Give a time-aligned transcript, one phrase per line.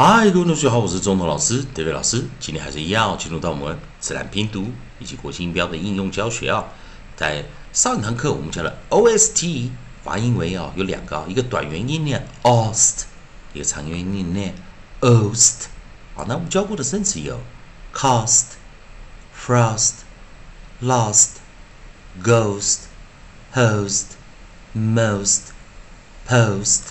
[0.00, 2.24] 嗨，各位同学好，我是中头老师，David 老师。
[2.38, 6.66] 今天还是一样，进入到我们自然拼读以及国际音标的应用教学啊。
[7.16, 9.72] 在上一堂课我们讲了 OST
[10.04, 13.06] 发音为啊有两个啊，一个短元音念 ost，
[13.52, 14.54] 一个长元音念
[15.00, 15.64] ost。
[16.14, 17.40] 好，那我们教过的生词有
[17.92, 18.44] cost、
[19.36, 19.94] frost、
[20.80, 21.30] lost、
[22.22, 22.82] ghost、
[23.52, 24.04] host、
[24.76, 25.40] most、
[26.28, 26.82] post。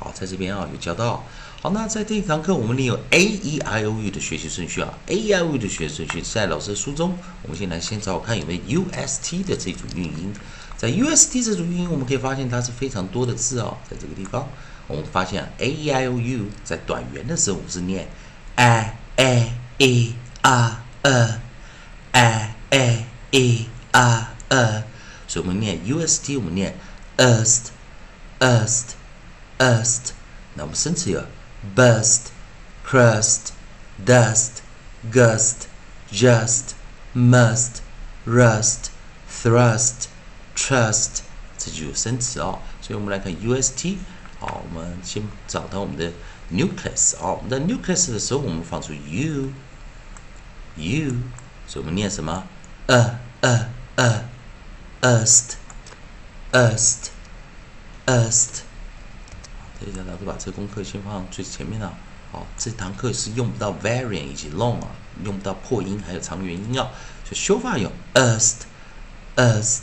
[0.00, 1.24] 好，在这边啊有教到。
[1.62, 10.32] 好，那在这一堂课，我们利用 A E I O U 的学习顺序啊，A E I O U 的学习顺序在老师的书中，我们先来先找看有没有 U S T 的这组韵音。
[10.76, 14.46] 在 U S T 这组韵音，我们可以发现它是非常多的字哦，在这个地方，
[14.86, 18.06] 我们发现 A E I O U 在短元的时候，我们是念
[18.56, 21.38] A A E R E
[22.12, 24.82] A A E R E，
[25.26, 26.76] 所以我们念 U S T，我们念
[27.16, 27.62] Est
[28.38, 28.84] Est
[29.58, 30.00] Est，
[30.54, 31.24] 那我们生词有。
[31.75, 32.31] burst,
[32.85, 33.53] crust,
[34.03, 34.61] dust,
[35.11, 35.67] gust,
[36.11, 36.75] just,
[37.13, 37.81] must,
[38.25, 38.89] rust,
[39.29, 40.07] thrust,
[40.55, 41.21] trust，
[41.57, 42.59] 这就有生词哦。
[42.81, 43.97] 所以我们来看 UST。
[44.39, 46.11] 好，我们先找到我们的
[46.51, 47.31] nucleus 啊。
[47.31, 49.51] 我们在 nucleus 的时候，我们放出 u
[50.77, 51.15] u，
[51.67, 52.43] 所以我们念什么？
[52.87, 54.25] a a a
[55.01, 55.57] est
[56.51, 57.09] est
[58.07, 58.64] est。
[59.86, 61.96] 接下，老师把这个功课先放最前面了。
[62.32, 64.88] 好，这堂课是用不到 variant 以及 long 啊，
[65.22, 66.90] 用不到破音还有长元音啊，
[67.22, 69.82] 所以修法有 est，est，est。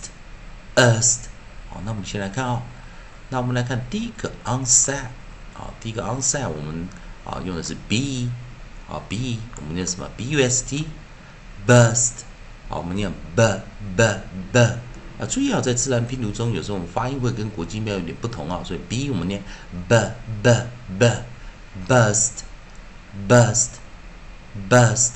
[1.70, 2.64] 好，那我们先来看啊，
[3.30, 5.06] 那我们来看第一个 onset
[5.54, 6.90] 啊，第一个 onset 我们
[7.24, 8.30] 啊用的是 b
[8.90, 12.24] 啊 b，我们念什么 b u s t，burst。
[12.68, 13.62] 好，我们念 b
[13.96, 14.20] b
[14.52, 14.60] b。
[15.20, 19.42] 啊，注意啊，在自然拼读中，有时候我们发音会跟国际音标有点不同啊，所以 b 我们念
[19.88, 19.96] b
[20.42, 20.52] b
[21.00, 22.42] b，bust
[23.28, 23.70] bust
[24.70, 25.12] bust。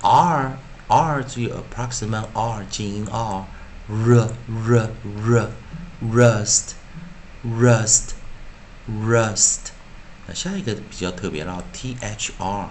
[0.02, 0.58] r
[0.89, 3.45] R 注意 approximate R 静音 R
[3.89, 5.51] R R R
[6.03, 6.73] rust
[7.45, 8.13] rust
[8.89, 9.59] rust
[10.27, 12.71] 那下一个比较特别了，T H R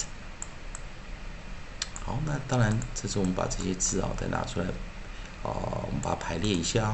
[2.04, 4.66] 好，那当然，这是我们把这些字啊再拿出来，
[5.44, 5.46] 啊，
[5.84, 6.86] 我们把它排列一下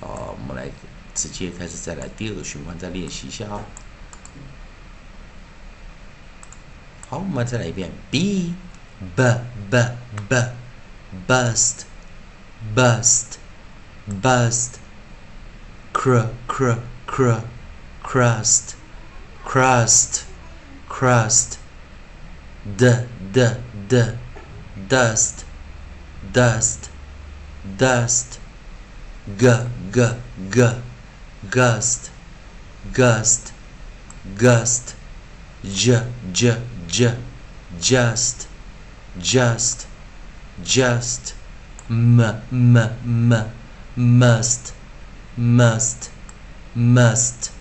[0.00, 0.68] 啊，我们来
[1.14, 3.62] 直接开始再来第二个循环，再练习一下啊。
[7.08, 8.54] 好，我们再来一遍，b
[9.16, 9.88] b b
[10.28, 10.36] b。
[11.12, 11.86] Bust,
[12.74, 13.38] bust,
[14.06, 14.78] bust,
[15.92, 16.72] cr, cr,
[17.06, 17.32] cr,
[18.02, 18.76] crust,
[19.42, 20.26] crust,
[20.88, 21.58] crust,
[22.76, 23.54] d, d,
[23.88, 24.02] d,
[24.86, 25.46] dust,
[26.32, 26.90] dust,
[27.76, 28.38] dust,
[29.38, 29.48] g,
[29.90, 30.06] g,
[30.50, 30.70] g,
[31.48, 32.10] gust,
[32.92, 33.52] gust,
[34.36, 34.94] gust,
[35.64, 36.56] j, j,
[36.86, 37.14] j,
[37.80, 38.46] just,
[39.18, 39.87] just
[40.63, 41.33] just
[41.89, 42.19] m
[42.51, 43.49] m m
[43.95, 44.73] must
[45.37, 46.09] must
[46.75, 47.51] must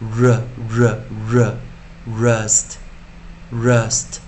[0.00, 1.00] r r
[1.32, 1.58] r
[2.06, 2.78] rust
[3.50, 4.20] rust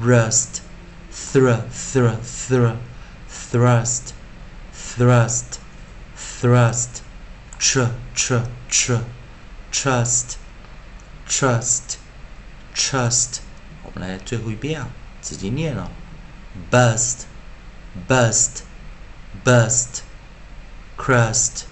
[0.00, 0.62] rust
[1.10, 2.76] thr thr thr
[3.28, 4.12] thrust
[4.72, 5.60] thrust
[6.16, 7.02] thrust
[7.58, 9.00] tr tr tr
[9.70, 10.36] trust
[11.26, 11.98] trust
[12.74, 13.40] trust
[13.82, 14.88] 我们来最后一遍啊，
[15.22, 15.90] 直接念了，
[16.70, 17.24] bust。
[17.95, 18.63] Bust,
[19.43, 20.03] bust,
[20.97, 21.67] crust,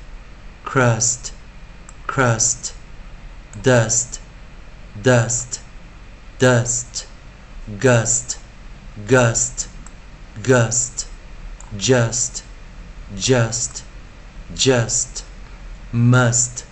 [0.63, 1.33] crust,
[2.05, 2.73] crust,
[3.61, 4.21] dust,
[5.01, 5.61] dust,
[6.39, 7.07] dust,
[7.79, 8.37] gust,
[9.07, 9.67] gust,
[10.43, 11.07] gust,
[11.77, 12.43] just,
[13.15, 13.83] just,
[14.53, 15.25] just,
[15.91, 16.65] must,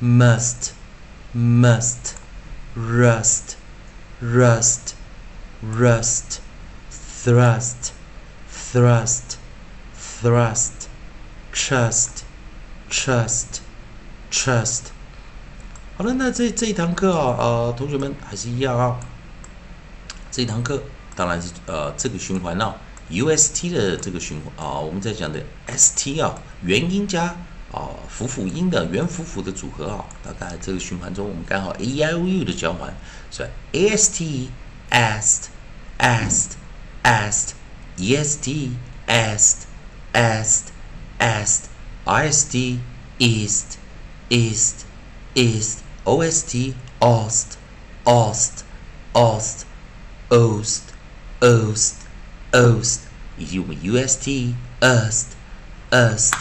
[0.00, 0.74] must,
[1.34, 2.16] must,
[2.74, 3.56] rust,
[4.20, 4.94] rust,
[5.62, 6.40] rust,
[6.90, 7.92] thrust,
[8.72, 9.36] thrust,
[10.22, 10.88] thrust,
[11.52, 12.22] trust,
[12.90, 13.60] trust,
[14.30, 14.82] trust.
[15.96, 18.98] 好了，那这这一堂课啊，呃，同学们还是一样啊。
[20.30, 20.82] 这一堂课
[21.14, 22.76] 当然是呃这个循环啊
[23.10, 27.34] ，UST 的这个循环啊，我们在讲的 ST 啊，元音加
[27.72, 32.92] 啊辅辅音的元辅辅的组合啊，大概这个循环中我们刚好 A I O U 的交换，
[33.30, 34.48] 所以 AST
[34.90, 35.44] asked
[35.98, 36.52] asked
[37.02, 37.52] asked
[37.97, 38.71] EST
[39.07, 39.65] asked
[40.13, 40.71] asked
[41.19, 41.65] asked
[42.05, 42.79] IST
[43.19, 43.77] east
[44.29, 44.85] east
[45.35, 47.57] east OST ost
[48.05, 48.63] ost
[49.13, 49.65] ost
[50.29, 50.81] ost
[51.39, 51.95] ost
[52.51, 52.99] ost
[53.37, 55.25] 以及我们 UST ust
[55.91, 56.33] ust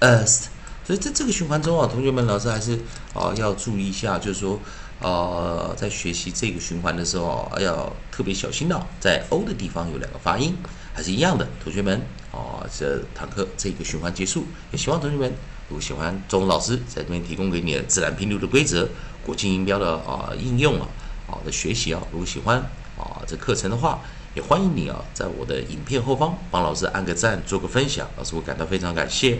[0.00, 0.44] ust
[0.84, 2.78] 所以在这个循环中啊，同学们老师还是
[3.14, 4.60] 啊要注意一下，就是说
[5.01, 10.55] 呃在学习这个循环的时候，要特别小心的，在 O 的地方有两个发音，
[10.93, 12.01] 还是一样的，同学们
[12.31, 15.33] 啊，这堂课这个循环结束，也希望同学们
[15.69, 18.87] 如果喜欢中文老师在这边提供给你的自然拼读的规则、
[19.25, 20.87] 国际音标的啊应用啊
[21.27, 22.57] 啊的学习啊，如果喜欢
[22.97, 23.99] 啊这课程的话，
[24.35, 29.39] 也欢迎你啊在我的影片后方帮老师按个赞，做个分享，老师会感到非常感谢。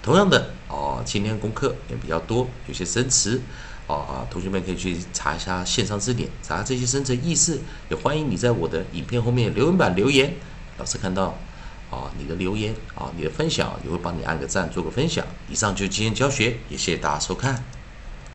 [0.00, 3.40] 同样的哦，今天功课也比较多，有些生词
[3.94, 7.58] 啊，同学们可以去查一下线上字典，查这些生词意思。
[7.88, 10.32] 也欢迎你在我的影片后面留言板留言，
[10.76, 11.34] 老师看到
[11.90, 15.26] 啊你的留言啊，你的分享也会帮你按个赞，做个分享。
[15.50, 17.64] 以上就是今天教学，也谢谢大家收看。